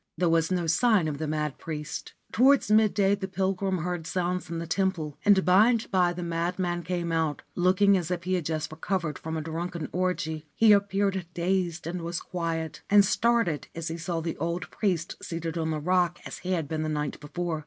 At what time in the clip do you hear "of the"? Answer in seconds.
1.07-1.27